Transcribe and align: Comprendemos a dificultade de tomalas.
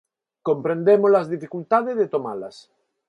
Comprendemos 0.47 1.11
a 1.19 1.29
dificultade 1.33 1.91
de 1.99 2.07
tomalas. 2.13 2.55